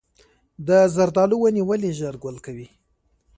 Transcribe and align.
د 0.67 0.69
زردالو 0.95 1.35
ونې 1.39 1.63
ولې 1.69 1.91
ژر 1.99 2.15
ګل 2.23 2.37
کوي؟ 2.45 2.67